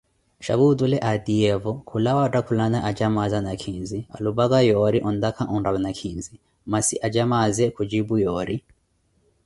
Xaapu 0.45 0.63
otule 0.71 0.97
atiiyevu 1.11 1.71
khulawa 1.87 2.21
ottakhulana 2.27 2.79
acamaaze 2.89 3.39
nakhinzi, 3.45 3.99
khulupa 4.13 4.43
yoori 4.69 4.99
ontakha 5.09 5.43
onrala 5.55 5.79
nakhinzi, 5.85 6.33
masi 6.71 6.95
apapazawe 7.07 7.73
khucipu 7.75 8.13
yoori. 8.23 8.55